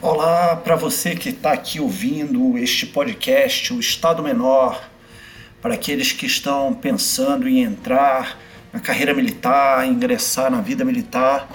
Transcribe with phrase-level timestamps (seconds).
[0.00, 4.88] Olá para você que está aqui ouvindo este podcast, o Estado Menor,
[5.60, 8.38] para aqueles que estão pensando em entrar
[8.72, 11.48] na carreira militar, ingressar na vida militar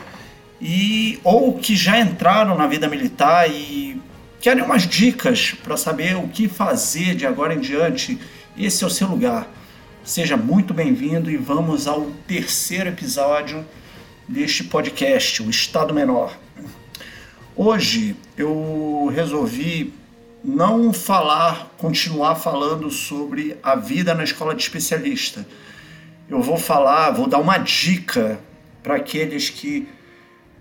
[0.60, 4.02] e ou que já entraram na vida militar e
[4.42, 8.20] querem umas dicas para saber o que fazer de agora em diante.
[8.58, 9.48] Esse é o seu lugar.
[10.04, 13.66] Seja muito bem-vindo e vamos ao terceiro episódio
[14.28, 16.43] deste podcast, o Estado Menor.
[17.56, 19.94] Hoje eu resolvi
[20.44, 25.46] não falar, continuar falando sobre a vida na escola de especialista.
[26.28, 28.40] Eu vou falar, vou dar uma dica
[28.82, 29.88] para aqueles que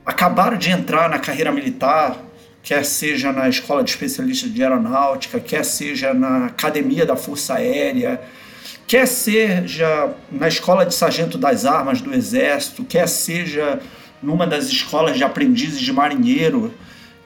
[0.04, 2.22] acabaram de entrar na carreira militar,
[2.62, 8.20] quer seja na escola de especialista de aeronáutica, quer seja na academia da Força Aérea,
[8.86, 13.80] quer seja na escola de sargento das armas do Exército, quer seja
[14.22, 16.72] numa das escolas de aprendizes de marinheiro,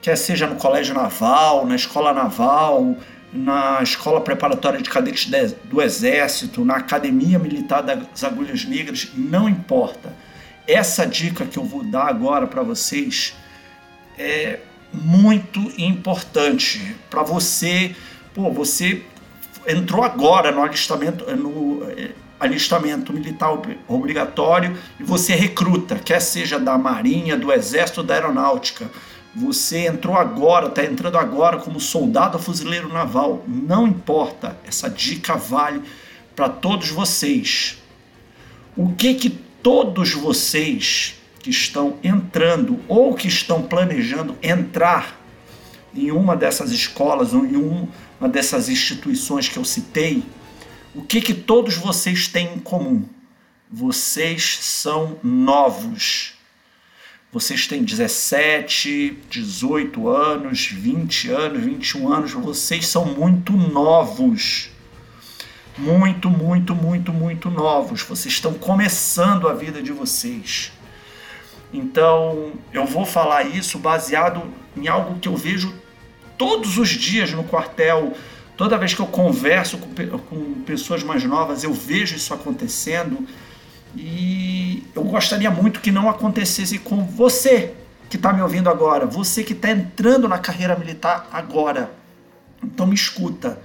[0.00, 2.96] quer seja no colégio naval, na escola naval,
[3.32, 5.30] na escola preparatória de cadetes
[5.64, 10.14] do Exército, na academia militar das Agulhas Negras, não importa.
[10.66, 13.34] Essa dica que eu vou dar agora para vocês
[14.18, 14.60] é
[14.92, 17.94] muito importante para você.
[18.34, 19.02] Pô, você
[19.66, 21.82] entrou agora no alistamento, no
[22.38, 28.90] alistamento militar obrigatório e você recruta, quer seja da Marinha, do Exército, da Aeronáutica.
[29.34, 33.44] Você entrou agora, está entrando agora como soldado fuzileiro naval.
[33.46, 35.82] Não importa, essa dica vale
[36.34, 37.78] para todos vocês.
[38.76, 39.30] O que que
[39.62, 45.20] todos vocês que estão entrando ou que estão planejando entrar
[45.94, 50.22] em uma dessas escolas ou em uma dessas instituições que eu citei,
[50.96, 53.06] o que, que todos vocês têm em comum?
[53.70, 56.32] Vocês são novos.
[57.30, 64.70] Vocês têm 17, 18 anos, 20 anos, 21 anos, vocês são muito novos.
[65.76, 68.00] Muito, muito, muito, muito novos.
[68.00, 70.72] Vocês estão começando a vida de vocês.
[71.74, 74.42] Então, eu vou falar isso baseado
[74.74, 75.74] em algo que eu vejo
[76.38, 78.14] todos os dias no quartel
[78.56, 83.26] Toda vez que eu converso com, com pessoas mais novas, eu vejo isso acontecendo
[83.94, 87.74] e eu gostaria muito que não acontecesse com você
[88.08, 91.90] que está me ouvindo agora, você que está entrando na carreira militar agora.
[92.62, 93.60] Então me escuta.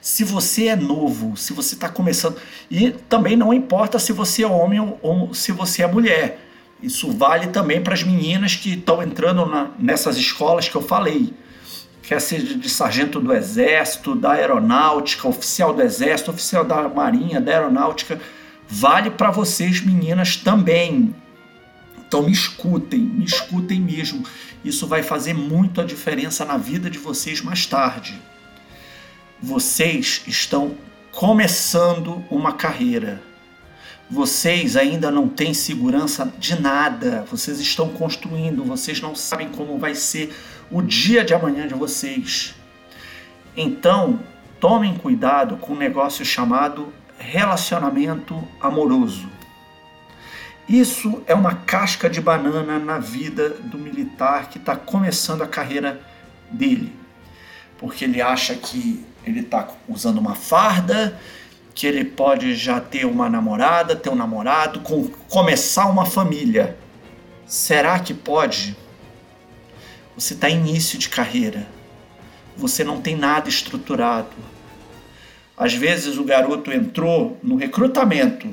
[0.00, 2.36] Se você é novo, se você está começando,
[2.70, 6.46] e também não importa se você é homem ou, se você é mulher.
[6.80, 11.34] Isso vale também para as meninas que estão entrando na, nessas escolas que eu falei
[12.10, 17.52] quer seja de sargento do Exército, da Aeronáutica, oficial do Exército, oficial da Marinha, da
[17.52, 18.20] Aeronáutica,
[18.68, 21.14] vale para vocês meninas também.
[21.96, 24.24] Então me escutem, me escutem mesmo.
[24.64, 28.20] Isso vai fazer muito a diferença na vida de vocês mais tarde.
[29.40, 30.74] Vocês estão
[31.12, 33.22] começando uma carreira.
[34.10, 37.24] Vocês ainda não têm segurança de nada.
[37.30, 40.34] Vocês estão construindo, vocês não sabem como vai ser
[40.70, 42.54] o dia de amanhã de vocês.
[43.56, 44.20] Então,
[44.60, 49.28] tomem cuidado com um negócio chamado relacionamento amoroso.
[50.68, 56.00] Isso é uma casca de banana na vida do militar que está começando a carreira
[56.50, 56.94] dele,
[57.76, 61.18] porque ele acha que ele está usando uma farda,
[61.74, 66.76] que ele pode já ter uma namorada, ter um namorado, com, começar uma família.
[67.46, 68.76] Será que pode?
[70.16, 71.66] Você está início de carreira.
[72.56, 74.36] Você não tem nada estruturado.
[75.56, 78.48] Às vezes o garoto entrou no recrutamento.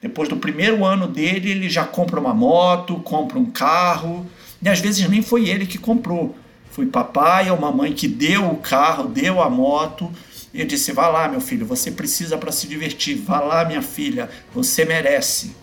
[0.00, 4.26] Depois do primeiro ano dele, ele já compra uma moto, compra um carro.
[4.62, 6.36] E às vezes nem foi ele que comprou.
[6.70, 10.12] Foi papai ou mamãe que deu o carro, deu a moto.
[10.52, 13.16] E disse: Vá lá, meu filho, você precisa para se divertir.
[13.16, 15.56] Vá lá, minha filha, você merece.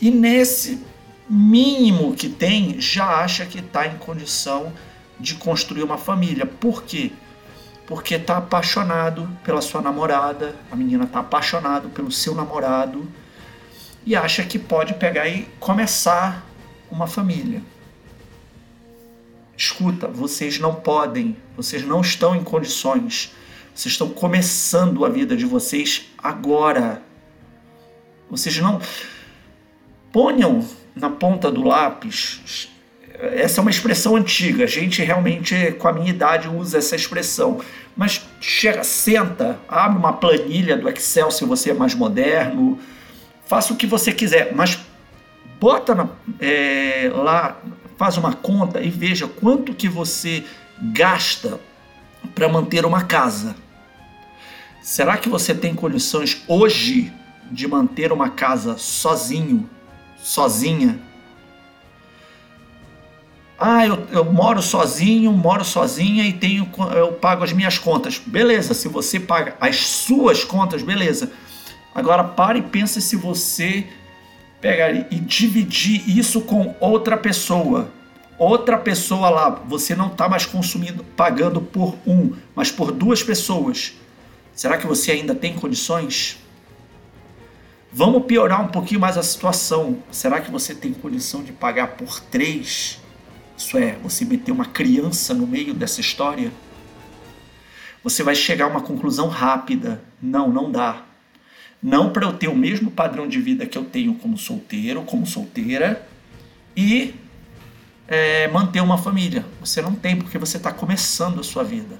[0.00, 0.80] E nesse
[1.28, 4.72] mínimo que tem, já acha que está em condição
[5.18, 6.44] de construir uma família.
[6.46, 7.12] Por quê?
[7.86, 13.08] Porque está apaixonado pela sua namorada, a menina está apaixonado pelo seu namorado
[14.04, 16.46] e acha que pode pegar e começar
[16.90, 17.62] uma família.
[19.56, 23.32] Escuta, vocês não podem, vocês não estão em condições,
[23.74, 27.02] vocês estão começando a vida de vocês agora.
[28.28, 28.80] Vocês não
[30.10, 32.68] ponham na ponta do lápis.
[33.18, 37.60] Essa é uma expressão antiga, a gente realmente, com a minha idade, usa essa expressão.
[37.96, 42.78] Mas chega, senta, abre uma planilha do Excel se você é mais moderno,
[43.46, 44.78] faça o que você quiser, mas
[45.60, 46.08] bota na,
[46.40, 47.60] é, lá,
[47.96, 50.42] faz uma conta e veja quanto que você
[50.80, 51.60] gasta
[52.34, 53.54] para manter uma casa.
[54.82, 57.12] Será que você tem condições hoje
[57.50, 59.68] de manter uma casa sozinho,
[60.22, 60.98] sozinha?
[63.58, 68.18] Ah, eu, eu, moro sozinho, moro sozinha e tenho, eu pago as minhas contas.
[68.18, 71.30] Beleza, se você paga as suas contas, beleza.
[71.94, 73.86] Agora pare e pense se você
[74.60, 77.88] pegar e dividir isso com outra pessoa.
[78.36, 83.92] Outra pessoa lá, você não está mais consumindo, pagando por um, mas por duas pessoas.
[84.54, 86.41] Será que você ainda tem condições?
[87.94, 90.02] Vamos piorar um pouquinho mais a situação.
[90.10, 92.98] Será que você tem condição de pagar por três?
[93.54, 96.50] Isso é, você meter uma criança no meio dessa história?
[98.02, 100.02] Você vai chegar a uma conclusão rápida.
[100.22, 101.04] Não, não dá.
[101.82, 105.26] Não para eu ter o mesmo padrão de vida que eu tenho como solteiro, como
[105.26, 106.08] solteira,
[106.74, 107.14] e
[108.08, 109.44] é, manter uma família.
[109.60, 111.98] Você não tem, porque você está começando a sua vida.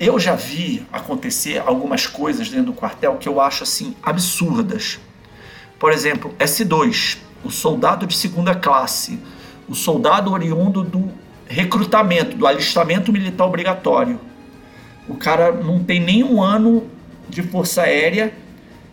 [0.00, 4.98] Eu já vi acontecer algumas coisas dentro do quartel que eu acho assim absurdas.
[5.78, 9.18] Por exemplo, S2, o soldado de segunda classe,
[9.68, 11.12] o soldado oriundo do
[11.46, 14.18] recrutamento, do alistamento militar obrigatório.
[15.06, 16.88] O cara não tem nenhum ano
[17.28, 18.32] de Força Aérea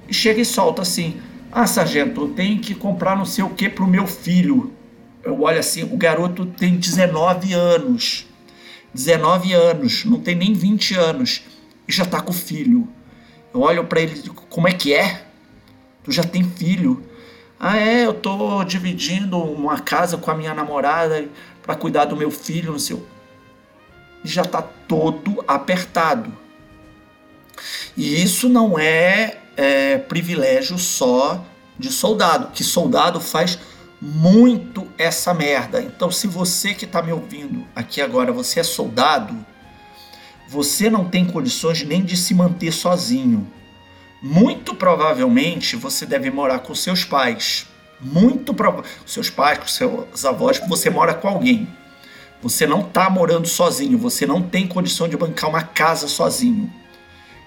[0.10, 3.70] e chega e solta assim: Ah, sargento, eu tenho que comprar não sei o que
[3.70, 4.74] para o meu filho.
[5.24, 8.27] Eu olho assim: o garoto tem 19 anos.
[8.94, 11.44] 19 anos, não tem nem 20 anos
[11.88, 12.88] e já está com filho.
[13.54, 15.26] Eu olho para ele e digo: Como é que é?
[16.04, 17.04] Tu já tem filho.
[17.60, 21.28] Ah, é, eu tô dividindo uma casa com a minha namorada
[21.62, 23.02] para cuidar do meu filho, não sei.
[24.24, 26.32] E já está todo apertado.
[27.96, 31.44] E isso não é, é privilégio só
[31.80, 33.58] de soldado, que soldado faz
[34.02, 35.82] muito essa merda.
[35.82, 39.36] Então, se você que está me ouvindo aqui agora, você é soldado,
[40.48, 43.48] você não tem condições nem de se manter sozinho.
[44.22, 47.68] Muito provavelmente você deve morar com seus pais.
[48.00, 51.68] Muito provavelmente, seus pais, com seus avós, você mora com alguém.
[52.42, 56.72] Você não está morando sozinho, você não tem condição de bancar uma casa sozinho.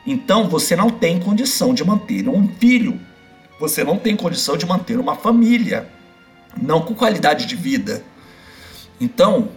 [0.04, 3.00] Então você não tem condição de manter um filho,
[3.58, 5.88] você não tem condição de manter uma família,
[6.56, 8.02] não com qualidade de vida.
[9.00, 9.50] Então,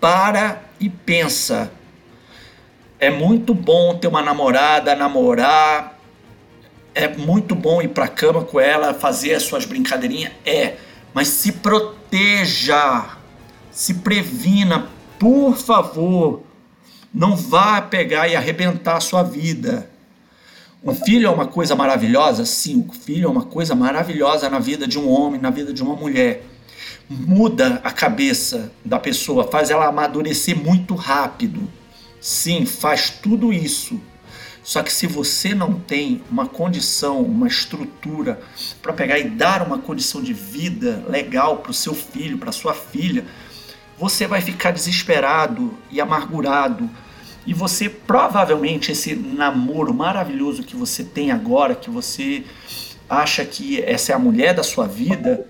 [0.00, 1.70] para e pensa.
[2.98, 5.98] É muito bom ter uma namorada, namorar,
[6.94, 10.76] é muito bom ir para cama com ela, fazer as suas brincadeirinhas, é,
[11.12, 13.06] mas se proteja,
[13.70, 14.88] se previna,
[15.18, 16.42] por favor.
[17.12, 19.90] Não vá pegar e arrebentar a sua vida.
[20.86, 22.44] O filho é uma coisa maravilhosa?
[22.44, 25.82] Sim, o filho é uma coisa maravilhosa na vida de um homem, na vida de
[25.82, 26.44] uma mulher.
[27.08, 31.62] Muda a cabeça da pessoa, faz ela amadurecer muito rápido.
[32.20, 33.98] Sim, faz tudo isso.
[34.62, 38.38] Só que se você não tem uma condição, uma estrutura
[38.82, 42.74] para pegar e dar uma condição de vida legal para o seu filho, para sua
[42.74, 43.24] filha,
[43.98, 46.90] você vai ficar desesperado e amargurado
[47.46, 52.44] e você provavelmente esse namoro maravilhoso que você tem agora, que você
[53.08, 55.46] acha que essa é a mulher da sua vida,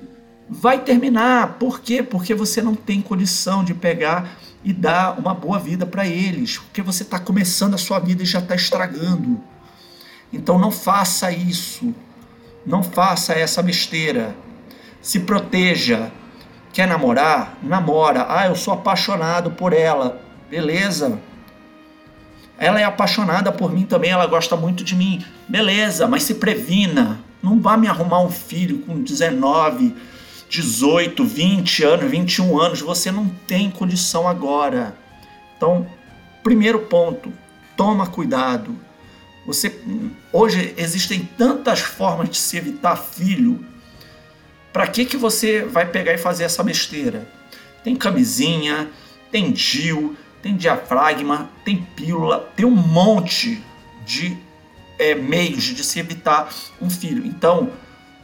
[0.48, 1.58] vai terminar.
[1.58, 2.02] Por quê?
[2.02, 6.82] Porque você não tem condição de pegar e dar uma boa vida para eles, porque
[6.82, 9.40] você está começando a sua vida e já está estragando.
[10.32, 11.94] Então não faça isso,
[12.66, 14.34] não faça essa besteira.
[15.00, 16.10] Se proteja.
[16.72, 17.56] Quer namorar?
[17.62, 18.26] Namora.
[18.28, 20.20] Ah, eu sou apaixonado por ela.
[20.50, 21.20] Beleza,
[22.58, 25.24] ela é apaixonada por mim também, ela gosta muito de mim.
[25.48, 27.20] Beleza, mas se previna.
[27.42, 29.94] Não vá me arrumar um filho com 19,
[30.48, 32.80] 18, 20 anos, 21 anos.
[32.80, 34.96] Você não tem condição agora.
[35.56, 35.86] Então,
[36.42, 37.32] primeiro ponto,
[37.76, 38.74] toma cuidado.
[39.46, 39.78] Você
[40.32, 43.64] hoje existem tantas formas de se evitar filho.
[44.72, 47.28] Para que que você vai pegar e fazer essa besteira?
[47.82, 48.88] Tem camisinha,
[49.30, 53.64] tem DIU, tem diafragma, tem pílula, tem um monte
[54.04, 54.36] de
[54.98, 57.24] é, meios de se evitar um filho.
[57.24, 57.70] Então,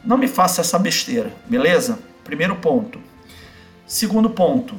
[0.05, 1.97] não me faça essa besteira, beleza?
[2.23, 3.01] Primeiro ponto.
[3.87, 4.75] Segundo ponto,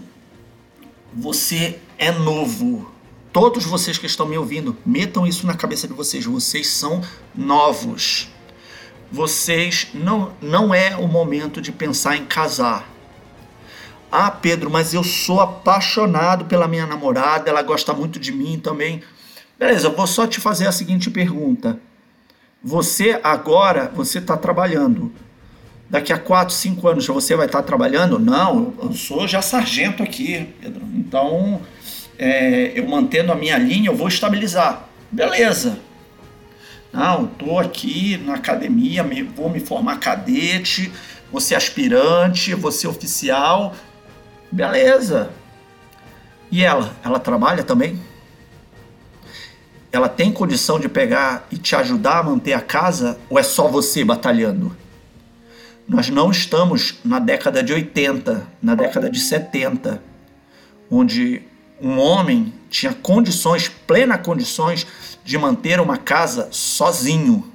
[1.12, 2.88] você é novo.
[3.32, 6.24] Todos vocês que estão me ouvindo, metam isso na cabeça de vocês.
[6.24, 7.02] Vocês são
[7.34, 8.28] novos.
[9.10, 12.88] Vocês não, não é o momento de pensar em casar.
[14.14, 19.02] Ah, Pedro, mas eu sou apaixonado pela minha namorada, ela gosta muito de mim também.
[19.58, 21.80] Beleza, vou só te fazer a seguinte pergunta.
[22.62, 25.10] Você agora, você está trabalhando.
[25.88, 28.18] Daqui a 4, 5 anos você vai estar trabalhando?
[28.18, 30.82] Não, eu sou já sargento aqui, Pedro.
[30.94, 31.62] Então,
[32.18, 34.88] é, eu mantendo a minha linha, eu vou estabilizar.
[35.10, 35.78] Beleza.
[36.92, 40.92] Não, estou aqui na academia, me, vou me formar cadete,
[41.40, 43.74] ser aspirante, ser oficial.
[44.52, 45.30] Beleza.
[46.50, 46.94] E ela?
[47.02, 47.98] Ela trabalha também?
[49.90, 53.66] Ela tem condição de pegar e te ajudar a manter a casa ou é só
[53.66, 54.76] você batalhando?
[55.88, 60.02] Nós não estamos na década de 80, na década de 70,
[60.90, 61.42] onde
[61.80, 64.86] um homem tinha condições, plenas condições,
[65.24, 67.50] de manter uma casa sozinho.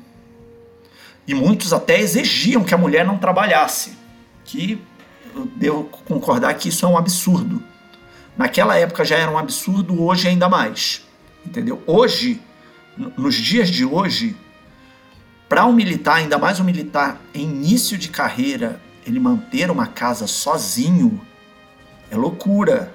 [1.28, 3.98] E muitos até exigiam que a mulher não trabalhasse,
[4.44, 4.82] que
[5.46, 7.62] devo concordar que isso é um absurdo.
[8.38, 11.06] Naquela época já era um absurdo, hoje ainda mais.
[11.46, 11.82] Entendeu?
[11.88, 12.42] Hoje,
[13.18, 14.36] nos dias de hoje,
[15.48, 20.28] para um militar, ainda mais um militar em início de carreira, ele manter uma casa
[20.28, 21.22] sozinho
[22.12, 22.94] é loucura.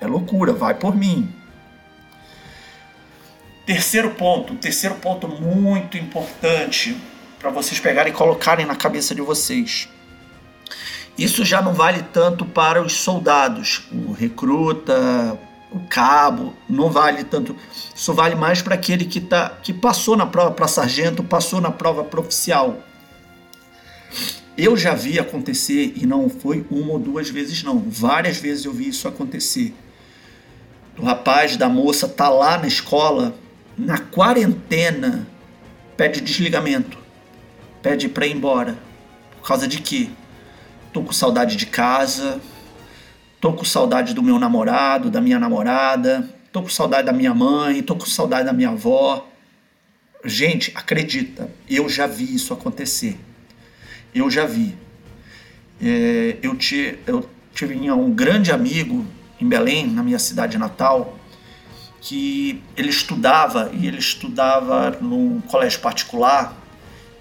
[0.00, 1.32] É loucura, vai por mim.
[3.64, 6.96] Terceiro ponto, terceiro ponto muito importante
[7.38, 9.88] para vocês pegarem e colocarem na cabeça de vocês.
[11.18, 15.38] Isso já não vale tanto para os soldados, o recruta,
[15.72, 17.56] o cabo, não vale tanto.
[17.94, 21.70] Isso vale mais para aquele que, tá, que passou na prova para sargento, passou na
[21.70, 22.78] prova proficial.
[24.56, 27.78] Eu já vi acontecer, e não foi uma ou duas vezes, não.
[27.78, 29.74] Várias vezes eu vi isso acontecer.
[30.98, 33.34] O rapaz, da moça, tá lá na escola,
[33.76, 35.26] na quarentena,
[35.96, 36.96] pede desligamento,
[37.82, 38.78] pede para ir embora.
[39.38, 40.08] Por causa de quê?
[40.96, 42.40] Tô com saudade de casa,
[43.38, 47.82] tô com saudade do meu namorado, da minha namorada, tô com saudade da minha mãe,
[47.82, 49.28] tô com saudade da minha avó.
[50.24, 53.20] Gente, acredita, eu já vi isso acontecer.
[54.14, 54.74] Eu já vi.
[55.82, 59.04] É, eu, te, eu tive um grande amigo
[59.38, 61.18] em Belém, na minha cidade natal,
[62.00, 66.56] que ele estudava e ele estudava num colégio particular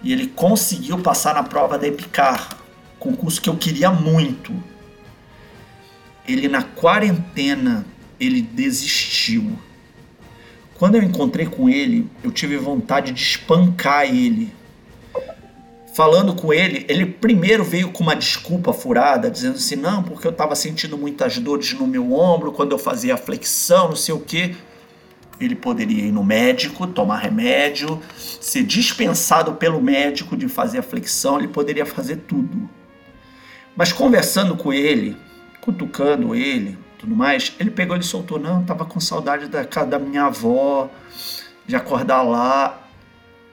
[0.01, 2.63] e ele conseguiu passar na prova da EPICAR,
[3.05, 4.51] concurso que eu queria muito.
[6.27, 7.85] Ele na quarentena
[8.19, 9.57] ele desistiu.
[10.73, 14.51] Quando eu encontrei com ele, eu tive vontade de espancar ele.
[15.93, 20.31] Falando com ele, ele primeiro veio com uma desculpa furada, dizendo assim: não, porque eu
[20.31, 24.19] estava sentindo muitas dores no meu ombro quando eu fazia a flexão, não sei o
[24.19, 24.55] quê
[25.39, 31.37] ele poderia ir no médico, tomar remédio, ser dispensado pelo médico de fazer a flexão,
[31.37, 32.69] ele poderia fazer tudo.
[33.75, 35.17] Mas conversando com ele,
[35.61, 39.99] cutucando ele, tudo mais, ele pegou e soltou, não, estava com saudade da casa da
[39.99, 40.89] minha avó,
[41.65, 42.81] de acordar lá.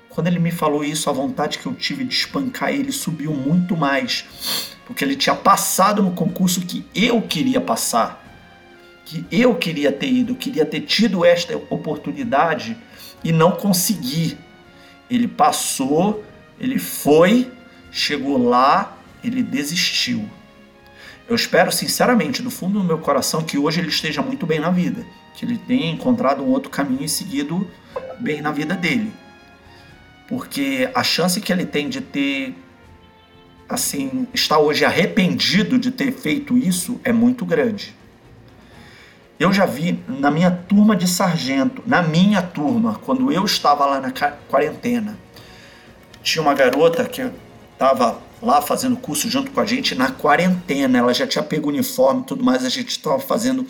[0.08, 3.76] Quando ele me falou isso, a vontade que eu tive de espancar ele subiu muito
[3.76, 8.22] mais, porque ele tinha passado no concurso que eu queria passar
[9.12, 12.76] que eu queria ter ido, queria ter tido esta oportunidade
[13.22, 14.38] e não consegui.
[15.10, 16.24] Ele passou,
[16.58, 17.50] ele foi,
[17.90, 20.28] chegou lá, ele desistiu.
[21.28, 24.70] Eu espero sinceramente, do fundo do meu coração, que hoje ele esteja muito bem na
[24.70, 27.68] vida, que ele tenha encontrado um outro caminho e seguido
[28.20, 29.12] bem na vida dele.
[30.28, 32.54] Porque a chance que ele tem de ter
[33.68, 37.94] assim, está hoje arrependido de ter feito isso é muito grande.
[39.38, 44.00] Eu já vi na minha turma de sargento, na minha turma, quando eu estava lá
[44.00, 44.12] na
[44.48, 45.18] quarentena,
[46.22, 47.28] tinha uma garota que
[47.72, 50.98] estava lá fazendo curso junto com a gente na quarentena.
[50.98, 53.64] Ela já tinha pego o uniforme e tudo mais, a gente estava fazendo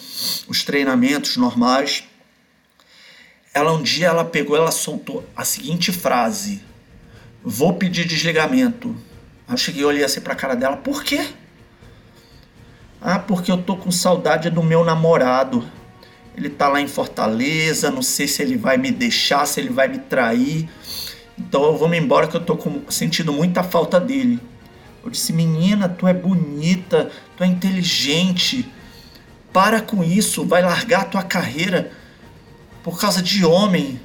[0.49, 2.05] os treinamentos normais.
[3.53, 6.63] Ela um dia ela pegou, ela soltou a seguinte frase:
[7.45, 8.97] "Vou pedir desligamento".
[9.49, 11.29] Eu cheguei, olhei assim para a cara dela: "Por quê?"
[12.99, 15.69] Ah, porque eu tô com saudade do meu namorado.
[16.35, 19.87] Ele tá lá em Fortaleza, não sei se ele vai me deixar, se ele vai
[19.87, 20.67] me trair.
[21.39, 24.41] Então eu vou me embora que eu tô com, sentindo muita falta dele.
[25.05, 28.71] Eu disse, menina, tu é bonita, tu é inteligente.
[29.53, 31.91] Para com isso, vai largar a tua carreira
[32.83, 34.01] por causa de homem.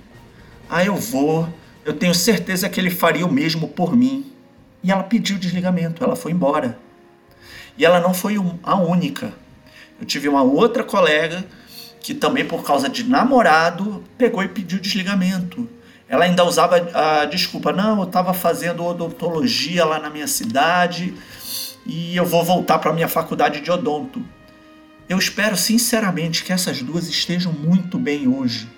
[0.69, 1.47] Ah, eu vou.
[1.85, 4.31] Eu tenho certeza que ele faria o mesmo por mim.
[4.83, 6.77] E ela pediu desligamento, ela foi embora.
[7.77, 9.33] E ela não foi a única.
[9.99, 11.45] Eu tive uma outra colega
[12.01, 15.69] que também por causa de namorado pegou e pediu desligamento.
[16.09, 21.13] Ela ainda usava a desculpa, não, eu estava fazendo odontologia lá na minha cidade
[21.85, 24.23] e eu vou voltar para a minha faculdade de odonto.
[25.09, 28.69] Eu espero sinceramente que essas duas estejam muito bem hoje.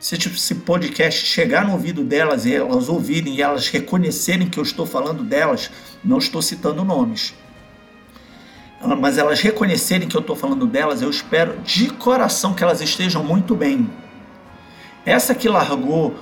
[0.00, 4.58] se tipo, esse podcast chegar no ouvido delas e elas ouvirem e elas reconhecerem que
[4.58, 5.70] eu estou falando delas,
[6.02, 7.34] não estou citando nomes,
[8.98, 13.22] mas elas reconhecerem que eu estou falando delas, eu espero de coração que elas estejam
[13.22, 13.90] muito bem.
[15.04, 16.18] Essa que largou,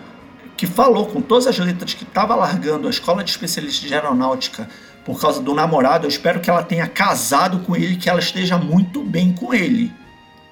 [0.58, 4.68] que falou com todas as letras que estava largando a escola de especialistas de aeronáutica
[5.04, 8.58] por causa do namorado, eu espero que ela tenha casado com ele, que ela esteja
[8.58, 9.92] muito bem com ele.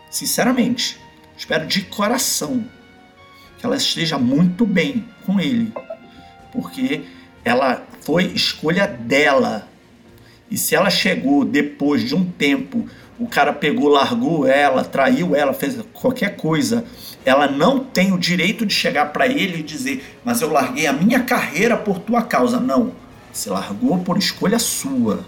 [0.08, 0.96] Sinceramente,
[1.36, 2.64] espero de coração
[3.58, 5.72] que ela esteja muito bem com ele,
[6.52, 7.02] porque
[7.44, 9.68] ela foi escolha dela.
[10.48, 15.54] E se ela chegou depois de um tempo, o cara pegou, largou ela, traiu ela,
[15.54, 16.84] fez qualquer coisa,
[17.24, 20.92] ela não tem o direito de chegar para ele e dizer: Mas eu larguei a
[20.92, 22.60] minha carreira por tua causa.
[22.60, 22.92] Não.
[23.32, 25.24] Você largou por escolha sua.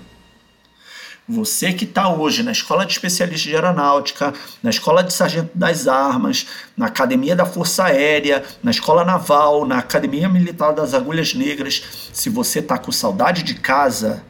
[1.29, 5.87] Você que está hoje na Escola de Especialistas de Aeronáutica, na Escola de Sargento das
[5.87, 12.11] Armas, na Academia da Força Aérea, na Escola Naval, na Academia Militar das Agulhas Negras,
[12.15, 14.25] se você está com saudade de casa,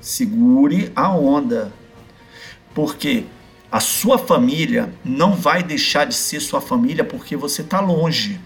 [0.00, 1.72] segure a onda.
[2.74, 3.24] Porque
[3.70, 8.40] a sua família não vai deixar de ser sua família porque você está longe.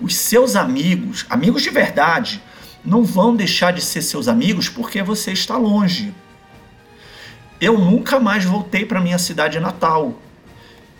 [0.00, 2.42] Os seus amigos, amigos de verdade,
[2.84, 6.14] não vão deixar de ser seus amigos porque você está longe.
[7.60, 10.14] Eu nunca mais voltei para minha cidade natal.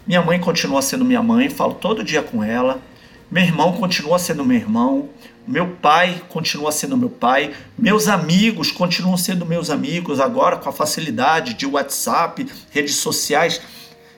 [0.07, 2.81] Minha mãe continua sendo minha mãe, falo todo dia com ela.
[3.31, 5.09] Meu irmão continua sendo meu irmão.
[5.51, 7.53] Meu pai continua sendo meu pai.
[7.77, 13.61] Meus amigos continuam sendo meus amigos agora com a facilidade de WhatsApp, redes sociais.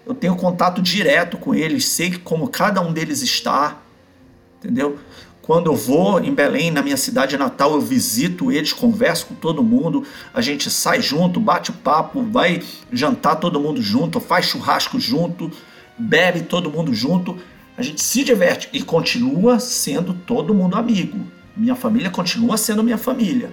[0.05, 3.79] Eu tenho contato direto com eles, sei como cada um deles está.
[4.59, 4.99] Entendeu?
[5.41, 9.63] Quando eu vou em Belém, na minha cidade natal, eu visito eles, converso com todo
[9.63, 12.63] mundo, a gente sai junto, bate papo, vai
[12.93, 15.51] jantar todo mundo junto, faz churrasco junto,
[15.99, 17.39] bebe todo mundo junto,
[17.83, 21.27] a gente se diverte e continua sendo todo mundo amigo.
[21.57, 23.53] Minha família continua sendo minha família.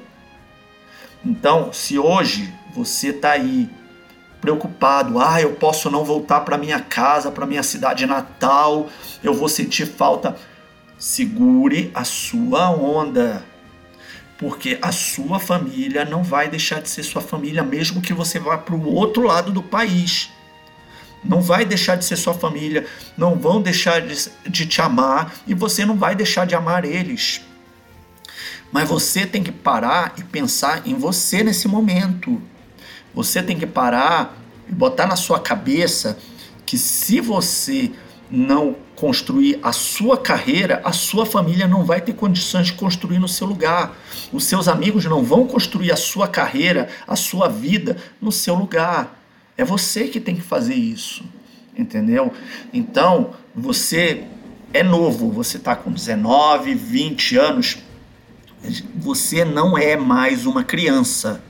[1.25, 3.67] Então, se hoje você está aí
[4.39, 8.87] preocupado, ah, eu posso não voltar para minha casa, para minha cidade natal,
[9.23, 10.37] eu vou sentir falta
[10.97, 13.43] Segure a sua onda,
[14.37, 18.57] porque a sua família não vai deixar de ser sua família, mesmo que você vá
[18.57, 20.29] para o outro lado do país.
[21.23, 22.85] Não vai deixar de ser sua família,
[23.17, 27.41] não vão deixar de, de te amar e você não vai deixar de amar eles.
[28.71, 32.41] Mas você tem que parar e pensar em você nesse momento.
[33.13, 34.37] Você tem que parar
[34.69, 36.17] e botar na sua cabeça
[36.65, 37.91] que se você
[38.29, 43.27] não construir a sua carreira, a sua família não vai ter condições de construir no
[43.27, 43.97] seu lugar.
[44.31, 49.18] Os seus amigos não vão construir a sua carreira, a sua vida no seu lugar.
[49.59, 51.21] É você que tem que fazer isso.
[51.77, 52.31] Entendeu?
[52.71, 54.23] Então, você
[54.73, 57.77] é novo, você está com 19, 20 anos,
[58.95, 61.43] você não é mais uma criança.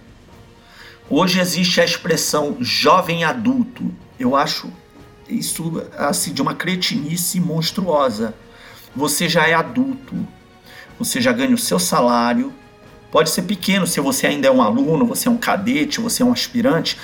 [1.07, 3.91] Hoje existe a expressão jovem adulto.
[4.19, 4.73] Eu acho
[5.29, 8.33] isso assim de uma cretinice monstruosa.
[8.95, 10.15] Você já é adulto,
[10.97, 12.51] você já ganha o seu salário,
[13.11, 16.25] pode ser pequeno se você ainda é um aluno, você é um cadete, você é
[16.25, 16.97] um aspirante,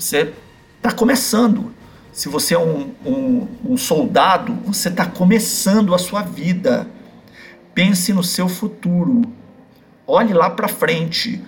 [0.00, 0.32] você
[0.76, 1.74] está começando.
[2.12, 6.88] Se você é um, um, um soldado, você está começando a sua vida.
[7.74, 9.22] Pense no seu futuro.
[10.06, 11.40] Olhe lá para frente.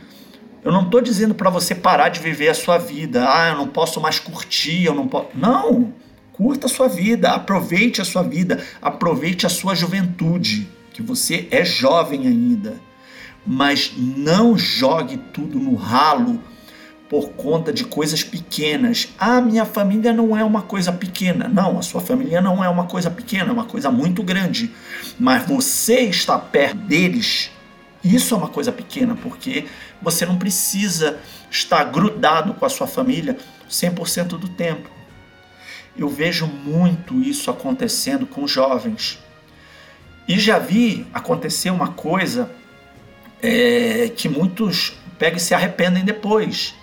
[0.63, 3.27] Eu não estou dizendo para você parar de viver a sua vida.
[3.29, 5.29] Ah, eu não posso mais curtir, eu não posso.
[5.35, 5.93] Não!
[6.33, 11.63] Curta a sua vida, aproveite a sua vida, aproveite a sua juventude, que você é
[11.65, 12.81] jovem ainda.
[13.47, 16.41] Mas não jogue tudo no ralo
[17.13, 19.09] por conta de coisas pequenas.
[19.19, 21.47] Ah, minha família não é uma coisa pequena.
[21.47, 24.71] Não, a sua família não é uma coisa pequena, é uma coisa muito grande.
[25.21, 27.51] Mas você está perto deles
[28.03, 29.67] isso é uma coisa pequena, porque
[30.01, 31.21] você não precisa
[31.51, 33.37] estar grudado com a sua família
[33.71, 34.91] 100% do tempo.
[35.97, 39.19] Eu vejo muito isso acontecendo com jovens.
[40.27, 42.51] E já vi acontecer uma coisa
[43.41, 46.75] é, que muitos pegam e se arrependem depois.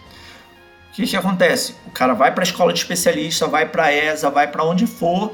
[0.90, 1.76] O que, que acontece?
[1.86, 4.88] O cara vai para a escola de especialista, vai para a ESA, vai para onde
[4.88, 5.34] for,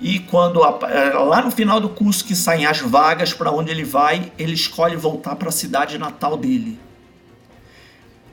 [0.00, 3.84] e quando é, lá no final do curso que saem as vagas para onde ele
[3.84, 6.78] vai, ele escolhe voltar para a cidade natal dele.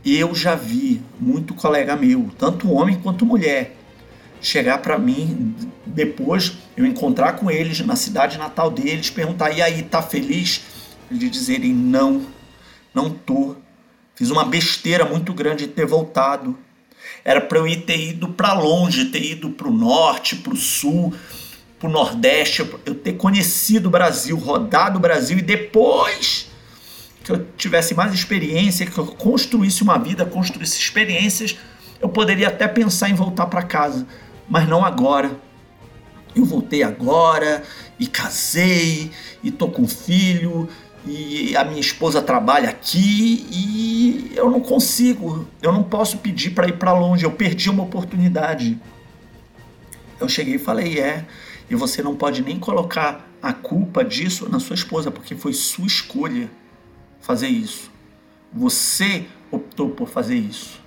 [0.04, 3.78] Eu já vi muito colega meu, tanto homem quanto mulher,
[4.42, 9.84] chegar para mim depois eu encontrar com eles na cidade natal deles, perguntar: "E aí,
[9.84, 10.62] tá feliz?"
[11.10, 12.26] Eles dizerem: "Não,
[12.94, 13.56] não tô.
[14.22, 16.56] Fiz uma besteira muito grande de ter voltado.
[17.26, 20.56] Era para eu ir ter ido para longe, ter ido para o norte, para o
[20.56, 21.12] sul,
[21.80, 26.52] para o Nordeste, eu ter conhecido o Brasil, rodado o Brasil e depois
[27.24, 31.58] que eu tivesse mais experiência, que eu construísse uma vida, construísse experiências,
[32.00, 34.06] eu poderia até pensar em voltar para casa,
[34.48, 35.32] mas não agora.
[36.36, 37.64] Eu voltei agora
[38.00, 39.10] e casei
[39.44, 40.70] e tô com filho
[41.06, 46.68] e a minha esposa trabalha aqui e eu não consigo, eu não posso pedir para
[46.68, 48.80] ir para longe, eu perdi uma oportunidade.
[50.20, 51.26] Eu cheguei e falei: "É,
[51.70, 55.88] e você não pode nem colocar a culpa disso na sua esposa, porque foi sua
[55.88, 56.50] escolha
[57.20, 57.90] fazer isso.
[58.54, 60.80] Você optou por fazer isso.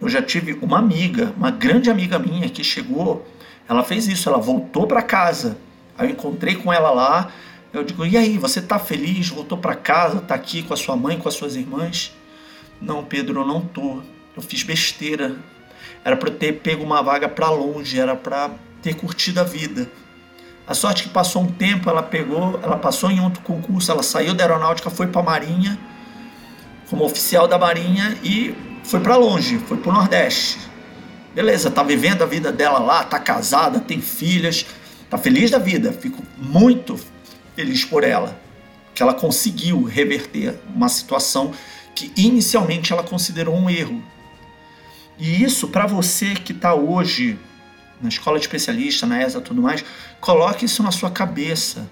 [0.00, 3.26] Eu já tive uma amiga, uma grande amiga minha que chegou,
[3.68, 5.58] ela fez isso, ela voltou para casa.
[5.98, 7.30] Aí eu encontrei com ela lá,
[7.72, 9.28] eu digo: "E aí, você tá feliz?
[9.28, 12.12] Voltou para casa, tá aqui com a sua mãe, com as suas irmãs?"
[12.80, 14.02] "Não, Pedro, eu não tô.
[14.36, 15.36] Eu fiz besteira.
[16.04, 18.50] Era para ter pego uma vaga para longe, era para
[18.82, 19.90] ter curtido a vida."
[20.66, 24.34] A sorte que passou um tempo, ela pegou, ela passou em outro concurso, ela saiu
[24.34, 25.76] da aeronáutica, foi para a Marinha,
[26.88, 28.54] como oficial da Marinha e
[28.84, 30.58] foi para longe, foi para o Nordeste.
[31.34, 34.64] Beleza, tá vivendo a vida dela lá, tá casada, tem filhas,
[35.08, 35.92] tá feliz da vida.
[35.92, 36.98] Fico muito
[37.54, 38.40] feliz por ela,
[38.94, 41.52] que ela conseguiu reverter uma situação
[41.94, 44.02] que inicialmente ela considerou um erro.
[45.18, 47.38] E isso para você que está hoje
[48.00, 49.84] na escola de especialista, na ESA tudo mais,
[50.20, 51.88] coloque isso na sua cabeça.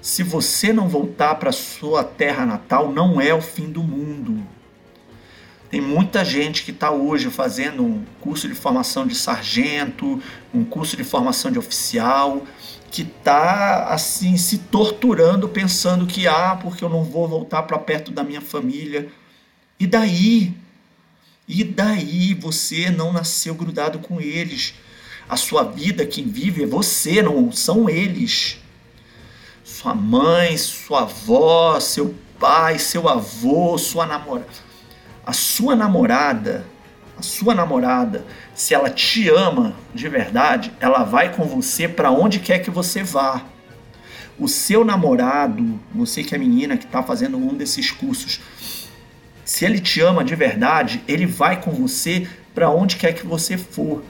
[0.00, 4.46] Se você não voltar para sua terra natal, não é o fim do mundo.
[5.68, 10.22] Tem muita gente que está hoje fazendo um curso de formação de sargento,
[10.54, 12.46] um curso de formação de oficial,
[12.90, 18.10] que está assim se torturando pensando que ah, porque eu não vou voltar para perto
[18.10, 19.10] da minha família.
[19.78, 20.54] E daí?
[21.48, 24.74] E daí você não nasceu grudado com eles?
[25.28, 28.58] A sua vida, quem vive é você, não são eles.
[29.64, 34.66] Sua mãe, sua avó, seu pai, seu avô, sua namorada.
[35.24, 36.64] A sua namorada,
[37.18, 38.24] a sua namorada,
[38.56, 43.02] se ela te ama de verdade, ela vai com você para onde quer que você
[43.02, 43.44] vá.
[44.38, 48.40] O seu namorado, você que é menina que está fazendo um desses cursos,
[49.44, 53.58] se ele te ama de verdade, ele vai com você para onde quer que você
[53.58, 54.02] for.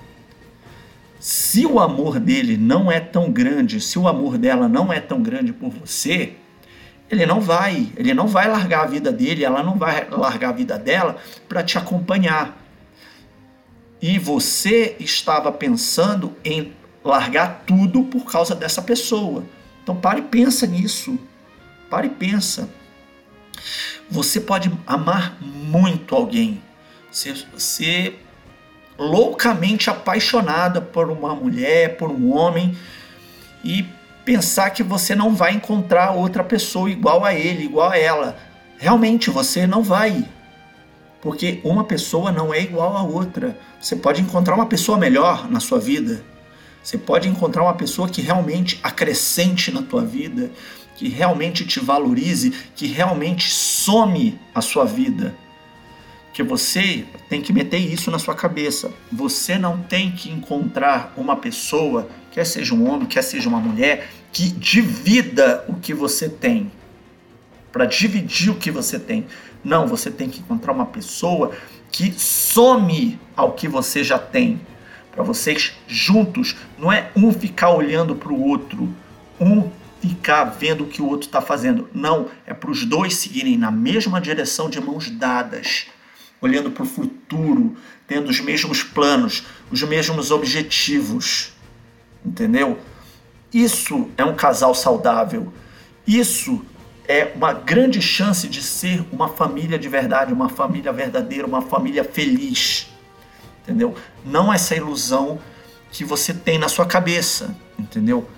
[1.19, 5.21] Se o amor dele não é tão grande, se o amor dela não é tão
[5.21, 6.35] grande por você,
[7.11, 10.53] ele não vai, ele não vai largar a vida dele, ela não vai largar a
[10.53, 11.17] vida dela
[11.49, 12.66] para te acompanhar.
[14.01, 19.45] E você estava pensando em largar tudo por causa dessa pessoa.
[19.83, 21.19] Então pare e pensa nisso.
[21.89, 22.69] Pare e pensa.
[24.11, 26.63] Você pode amar muito alguém.
[27.11, 28.15] Você, você
[28.99, 32.77] loucamente apaixonada por uma mulher, por um homem
[33.65, 33.85] e
[34.25, 38.37] pensar que você não vai encontrar outra pessoa igual a ele, igual a ela.
[38.79, 40.25] Realmente você não vai.
[41.27, 43.59] Porque uma pessoa não é igual a outra.
[43.81, 46.23] Você pode encontrar uma pessoa melhor na sua vida.
[46.81, 50.53] Você pode encontrar uma pessoa que realmente acrescente na tua vida,
[50.95, 55.35] que realmente te valorize, que realmente some a sua vida
[56.33, 58.93] que você tem que meter isso na sua cabeça.
[59.11, 64.11] Você não tem que encontrar uma pessoa, quer seja um homem, quer seja uma mulher,
[64.31, 66.71] que divida o que você tem.
[67.73, 69.27] Para dividir o que você tem.
[69.67, 71.51] Não, você tem que encontrar uma pessoa
[71.91, 74.61] que some ao que você já tem.
[75.11, 78.89] Para vocês juntos, não é um ficar olhando para o outro,
[79.41, 79.69] um
[80.01, 81.91] ficar vendo o que o outro está fazendo.
[81.93, 85.89] Não, é para os dois seguirem na mesma direção de mãos dadas
[86.41, 87.77] olhando para o futuro,
[88.07, 91.55] tendo os mesmos planos, os mesmos objetivos.
[92.25, 92.79] Entendeu?
[93.53, 95.53] Isso é um casal saudável.
[96.07, 96.65] Isso
[97.09, 102.05] é uma grande chance de ser uma família de verdade, uma família verdadeira, uma família
[102.05, 102.89] feliz.
[103.63, 103.95] Entendeu?
[104.25, 105.39] Não essa ilusão
[105.91, 108.29] que você tem na sua cabeça, entendeu?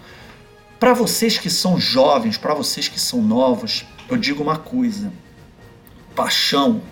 [0.78, 5.12] Para vocês que são jovens, para vocês que são novos, eu digo uma coisa:
[6.14, 6.82] paixão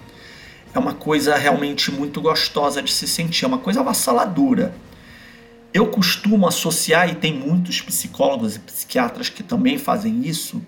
[0.74, 4.74] é uma coisa realmente muito gostosa de se sentir, é uma coisa avassaladora.
[5.72, 10.60] Eu costumo associar, e tem muitos psicólogos e psiquiatras que também fazem isso,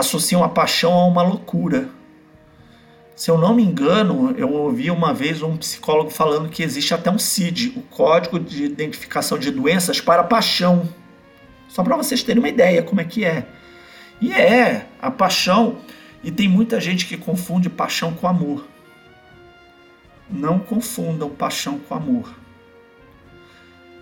[0.00, 1.88] associam a paixão a uma loucura.
[3.14, 7.10] Se eu não me engano, eu ouvi uma vez um psicólogo falando que existe até
[7.10, 10.88] um CID, o Código de Identificação de Doenças para Paixão.
[11.68, 13.46] Só para vocês terem uma ideia como é que é.
[14.20, 15.78] E é, a paixão,
[16.24, 18.66] e tem muita gente que confunde paixão com amor.
[20.28, 22.34] Não confundam paixão com amor.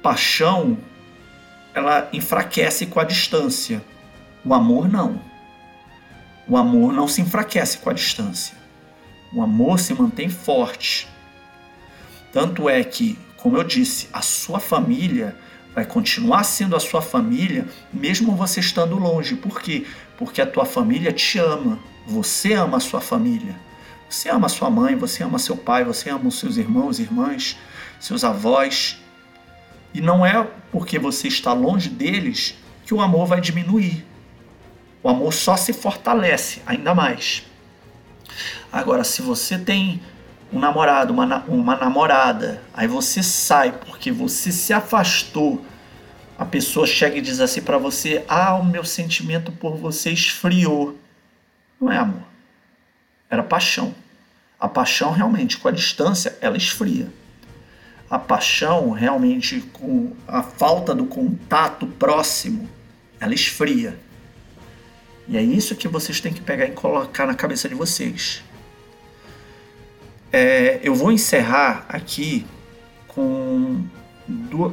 [0.02, 0.78] Paixão
[1.74, 3.82] ela enfraquece com a distância.
[4.44, 5.20] O amor não.
[6.48, 8.56] O amor não se enfraquece com a distância.
[9.34, 11.06] O amor se mantém forte.
[12.32, 15.36] Tanto é que, como eu disse, a sua família
[15.74, 19.36] vai continuar sendo a sua família mesmo você estando longe.
[19.36, 19.86] Por quê?
[20.16, 21.78] Porque a tua família te ama.
[22.06, 23.54] Você ama a sua família.
[24.08, 27.58] Você ama sua mãe, você ama seu pai, você ama os seus irmãos, irmãs,
[28.00, 28.98] seus avós.
[29.92, 32.54] E não é porque você está longe deles
[32.86, 34.06] que o amor vai diminuir.
[35.08, 37.42] O amor só se fortalece ainda mais.
[38.70, 40.02] Agora, se você tem
[40.52, 45.64] um namorado, uma, uma namorada, aí você sai porque você se afastou,
[46.36, 50.94] a pessoa chega e diz assim para você: Ah, o meu sentimento por você esfriou.
[51.80, 52.24] Não é amor.
[53.30, 53.94] Era paixão.
[54.60, 57.10] A paixão realmente, com a distância, ela esfria
[58.10, 62.68] a paixão realmente com a falta do contato próximo,
[63.18, 63.98] ela esfria.
[65.28, 68.42] E é isso que vocês têm que pegar e colocar na cabeça de vocês.
[70.32, 72.46] É, eu vou encerrar aqui
[73.06, 73.84] com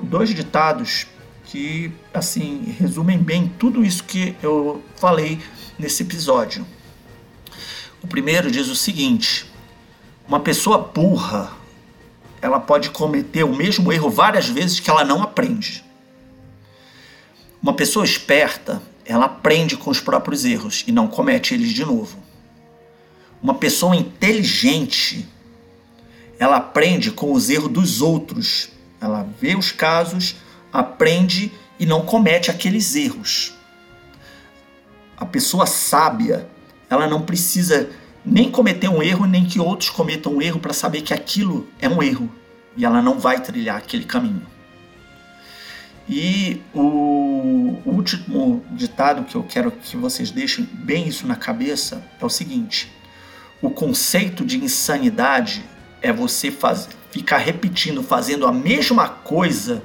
[0.03, 1.07] dois ditados
[1.45, 5.39] que assim resumem bem tudo isso que eu falei
[5.77, 6.65] nesse episódio.
[8.01, 9.51] O primeiro diz o seguinte:
[10.27, 11.51] uma pessoa burra
[12.41, 15.83] ela pode cometer o mesmo erro várias vezes que ela não aprende.
[17.61, 22.17] Uma pessoa esperta, ela aprende com os próprios erros e não comete eles de novo.
[23.41, 25.27] Uma pessoa inteligente,
[26.39, 28.69] ela aprende com os erros dos outros.
[28.99, 30.37] Ela vê os casos,
[30.73, 33.53] aprende e não comete aqueles erros.
[35.15, 36.49] A pessoa sábia,
[36.89, 37.89] ela não precisa
[38.25, 41.87] nem cometer um erro, nem que outros cometam um erro para saber que aquilo é
[41.87, 42.29] um erro
[42.75, 44.54] e ela não vai trilhar aquele caminho.
[46.07, 52.25] E o último ditado que eu quero que vocês deixem bem isso na cabeça é
[52.25, 52.91] o seguinte:
[53.61, 55.63] o conceito de insanidade
[56.01, 56.55] é você
[57.09, 59.81] ficar repetindo, fazendo a mesma coisa,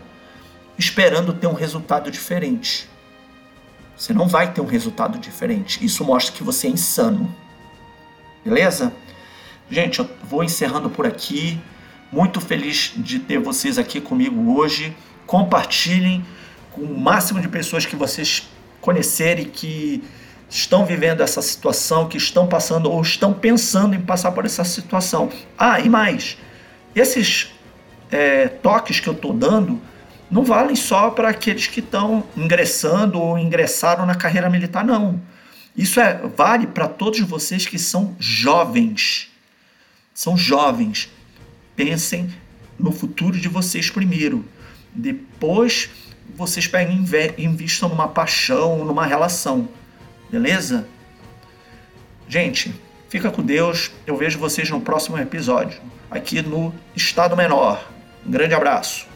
[0.78, 2.88] esperando ter um resultado diferente.
[3.96, 5.84] Você não vai ter um resultado diferente.
[5.84, 7.34] Isso mostra que você é insano.
[8.44, 8.92] Beleza?
[9.70, 11.60] Gente, eu vou encerrando por aqui.
[12.10, 14.96] Muito feliz de ter vocês aqui comigo hoje.
[15.30, 16.24] Compartilhem
[16.72, 18.48] com o máximo de pessoas que vocês
[18.80, 20.02] conhecerem que
[20.48, 25.30] estão vivendo essa situação, que estão passando ou estão pensando em passar por essa situação.
[25.56, 26.36] Ah, e mais,
[26.96, 27.52] esses
[28.10, 29.80] é, toques que eu estou dando
[30.28, 35.22] não valem só para aqueles que estão ingressando ou ingressaram na carreira militar, não.
[35.76, 39.30] Isso é, vale para todos vocês que são jovens.
[40.12, 41.08] São jovens.
[41.76, 42.28] Pensem
[42.76, 44.44] no futuro de vocês primeiro.
[44.94, 45.90] Depois
[46.36, 47.04] vocês peguem
[47.36, 49.68] e investam numa paixão, numa relação.
[50.30, 50.86] Beleza?
[52.28, 52.74] Gente,
[53.08, 53.90] fica com Deus.
[54.06, 57.84] Eu vejo vocês no próximo episódio, aqui no Estado Menor.
[58.24, 59.09] Um grande abraço.